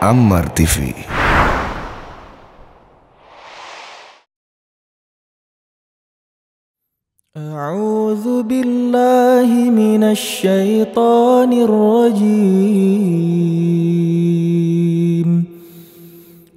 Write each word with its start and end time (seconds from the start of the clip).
Ammar 0.00 0.54
TV. 0.54 0.94
أعوذ 7.36 8.42
بالله 8.42 9.70
من 9.70 10.02
الشيطان 10.02 11.52
الرجيم 11.52 12.18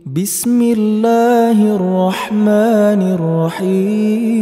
بسم 0.06 0.62
الله 0.62 1.76
الرحمن 1.76 3.02
الرحيم 3.18 4.42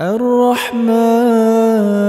الرحمن 0.00 2.07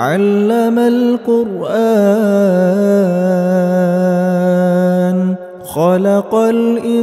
علم 0.00 0.78
القرآن 0.78 1.60
خلق 5.64 6.34
الإنسان 6.34 7.00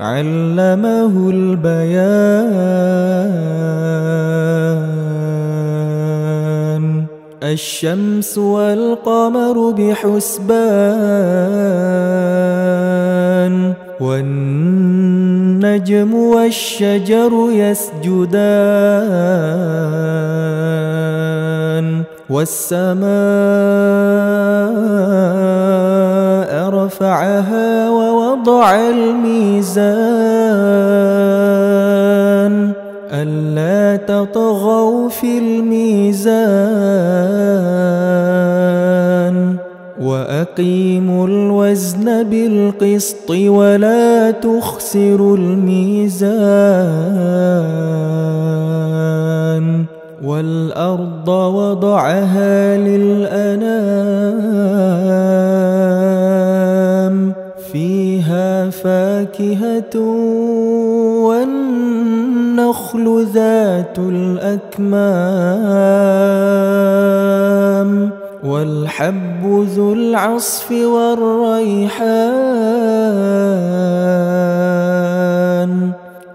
علمه 0.00 1.30
البيان. 1.30 2.02
الشمس 7.42 8.38
والقمر 8.38 9.70
بحسبان 9.70 11.12
والنجم 15.72 16.14
والشجر 16.14 17.48
يسجدان 17.50 18.32
والسماء 22.30 23.02
رفعها 26.68 27.90
ووضع 27.90 28.74
الميزان 28.74 29.82
ألا 33.12 33.96
تطغوا 33.96 35.08
في 35.08 35.38
الميزان 35.38 37.41
وأقيموا 40.52 41.26
الوزن 41.26 42.22
بالقسط 42.22 43.30
ولا 43.30 44.30
تخسروا 44.30 45.36
الميزان. 45.36 46.32
والأرض 50.24 51.28
وضعها 51.28 52.76
للأنام. 52.76 53.72
فيها 57.72 58.70
فاكهة 58.70 59.98
والنخل 61.26 63.26
ذات 63.34 63.98
الأكمام. 63.98 65.12
والحب 68.44 69.66
ذو 69.76 69.92
العصف 69.92 70.72
والريحان 70.72 72.02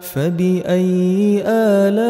فبأي 0.01 1.43
آلاء 1.45 2.07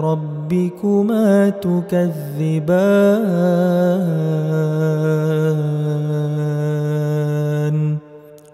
ربكما 0.00 1.48
تكذبان؟ 1.48 2.92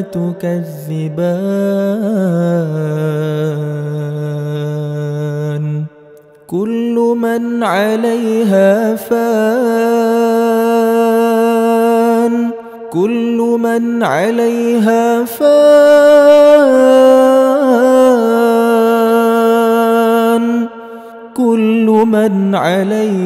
تكذبان. 0.00 0.84
كل 6.46 7.16
من 7.22 7.62
عليها 7.62 8.94
فان. 8.94 9.20
كل 12.90 13.58
من 13.60 14.02
عليها 14.02 15.24
فان. 15.24 15.50
كل 21.36 21.86
من 22.06 22.54
عليها 22.54 23.19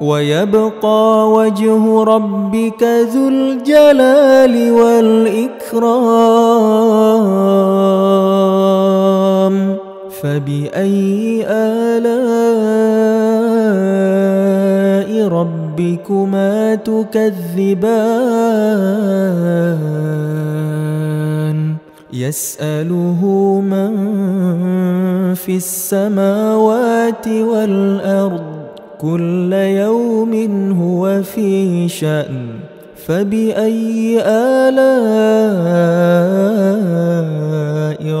ويبقى 0.00 1.30
وجه 1.30 2.04
ربك 2.04 2.82
ذو 2.82 3.28
الجلال 3.28 4.72
والإكرام. 4.72 5.90
فبأي 10.22 11.46
آلاء 11.46 12.10
ربك 15.28 15.70
ربكما 15.80 16.74
تكذبان؟ 16.74 18.00
يسأله 22.12 23.20
من 23.64 23.94
في 25.34 25.56
السماوات 25.56 27.28
والأرض 27.28 28.59
كل 29.00 29.52
يوم 29.52 30.34
هو 30.80 31.22
في 31.22 31.88
شأن 31.88 32.46
فبأي 33.06 34.20
آلاء 34.26 34.80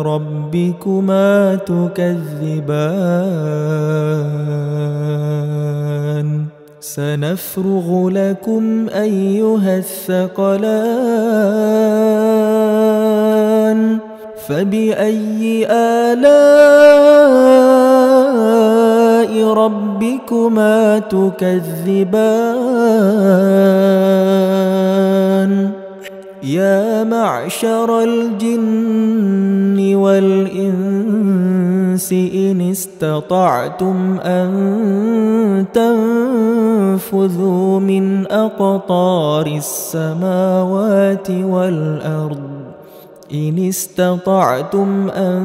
ربكما 0.02 1.54
تكذبان؟ 1.54 3.10
سنفرغ 6.80 8.08
لكم 8.08 8.88
أيها 8.88 9.76
الثقلان 9.76 10.70
فبأي 14.48 15.66
آلاء 15.70 16.70
ربكما 19.52 19.89
تكذبان. 20.98 22.30
يا 26.42 27.04
معشر 27.04 28.02
الجن 28.02 29.94
والإنس 29.94 32.12
إن 32.12 32.70
استطعتم 32.70 34.20
أن 34.20 35.66
تنفذوا 35.74 37.80
من 37.80 38.26
أقطار 38.26 39.46
السماوات 39.46 41.30
والأرض 41.30 42.59
إن 43.34 43.68
استطعتم 43.68 45.10
أن 45.10 45.42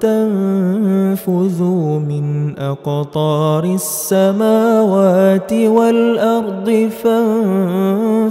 تنفذوا 0.00 1.98
من 1.98 2.58
أقطار 2.58 3.64
السماوات 3.64 5.52
والأرض 5.52 6.90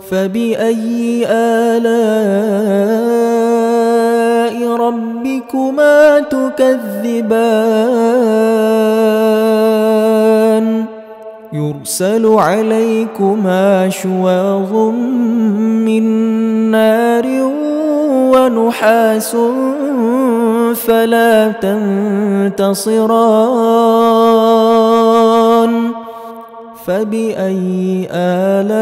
فبأي 0.10 1.26
آلاء 1.28 3.21
ربكما 4.88 6.20
تكذبان. 6.20 7.52
يرسل 11.54 12.26
عليكما 12.26 13.90
شواظ 13.90 14.74
من 15.86 16.04
نار 16.72 17.28
ونحاس 18.34 19.36
فلا 20.76 21.52
تنتصران. 21.52 23.02
فبأي 26.86 28.08
آلاء 28.12 28.82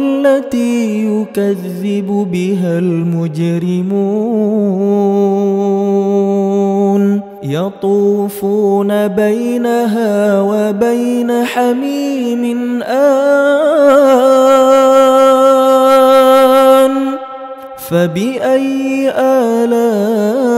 التي 0.00 1.06
يكذب 1.06 2.28
بها 2.32 2.78
المجرمون. 2.78 3.88
يطوفون 7.42 9.08
بينها 9.08 10.40
وبين 10.40 11.44
حميم 11.44 12.82
آن. 12.82 13.98
فبأي 17.88 19.10
آلاء 19.10 20.57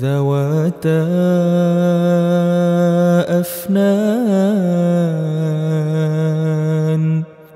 ذواتا 0.00 1.06
أفنان 3.40 4.76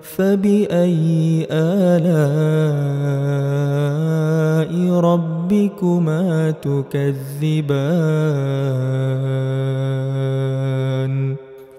فبأي 0.02 1.46
آلاء 1.50 2.30
ربكما 5.00 6.50
تكذبان؟ 6.50 8.00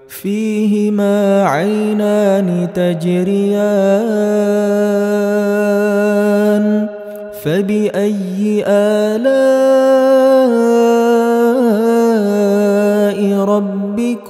فيهما 0.08 1.44
عينان 1.44 2.68
تجريان 2.74 4.12
فبأي 7.44 8.64
آلاء 8.68 10.21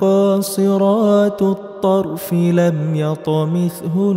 قاصرات 0.00 1.42
الطرف 1.42 2.32
لم 2.32 2.94
يطمثهن 2.94 4.10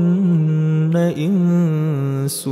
إنس 1.18 2.50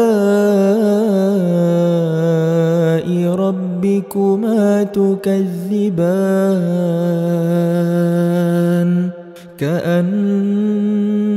ربكما 3.34 4.82
تكذبان؟ 4.82 6.30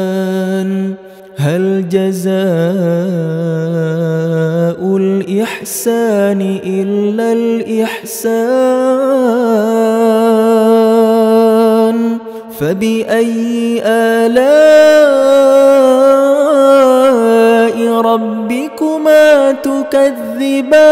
الإحسان. 0.00 0.94
هل 1.36 1.88
جزاء 1.88 2.30
الإحسان 4.96 6.58
إلا 6.64 7.32
الإحسان؟ 7.32 8.60
فبأي 12.60 13.82
آلاء 13.84 14.70
ربكما 18.00 19.52
تكذبان؟ 19.52 20.89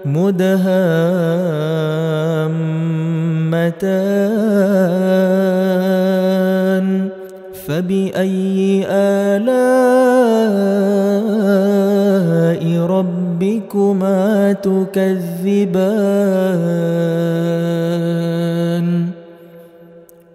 مدهامتان 0.06 0.70
فبأي 7.66 8.86
آلاء 8.90 9.48
ربكما 12.86 14.54
تكذبان؟ 14.54 15.98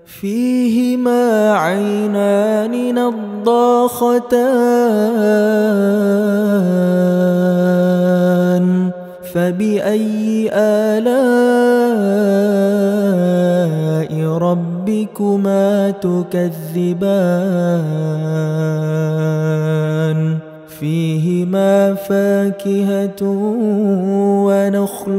فيهما 0.06 1.52
عينان 1.52 2.81
نضاختان 3.42 4.22
فبأي 9.34 10.50
آلاء 10.52 11.12
ربكما 14.38 15.90
تكذبان؟ 15.90 17.32
فيهما 20.80 21.94
فاكهة 21.94 23.22
ونخل 24.46 25.18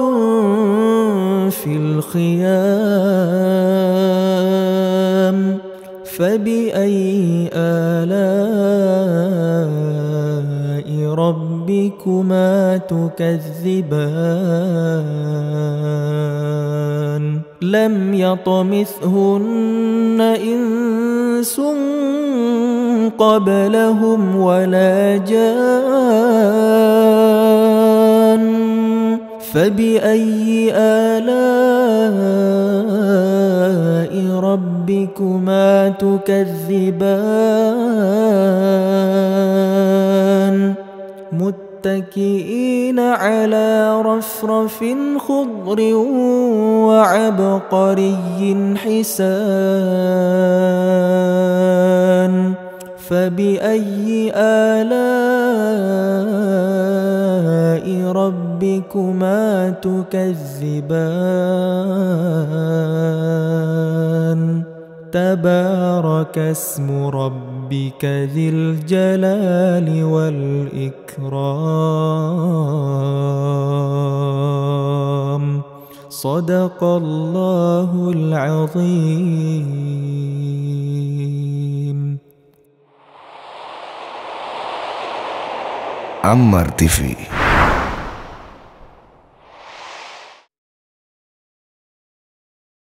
في 1.50 1.76
الخيام. 1.76 2.46
فبأي 6.04 7.50
آلاء 7.52 8.16
ربكما 11.14 12.76
تكذبان؟ 12.76 14.06
لم 17.73 18.14
يطمثهن 18.14 19.56
إنس 20.20 21.61
قبلهم 23.18 24.37
ولا 24.37 25.16
جان 25.16 25.56
فبأي 29.52 30.73
آلاء 30.75 31.56
ربكما 34.40 35.88
تكذبان؟ 35.88 37.56
متكئين 41.87 42.99
على 42.99 44.02
رفرف 44.02 44.85
خضر 45.19 45.81
وعبقري 46.87 48.16
حسان 48.76 49.37
فبأي 52.99 54.33
آلاء 54.35 55.07
ربكما 58.12 59.71
تكذبان؟ 59.71 61.16
تبارك 65.12 66.38
اسم 66.38 67.07
ربك 67.07 67.55
ذي 68.04 68.49
الجلال 68.49 70.04
والإكرام. 70.04 71.26
صدق 76.08 76.85
الله 76.85 78.11
العظيم. 78.14 79.66
عمر 86.25 86.68
تيفي 86.68 87.14